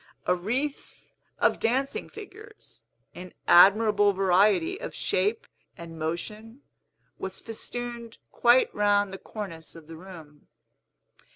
[0.25, 1.05] A wreath
[1.37, 2.81] of dancing figures,
[3.13, 5.45] in admirable variety of shape
[5.77, 6.63] and motion,
[7.19, 10.47] was festooned quite round the cornice of the room.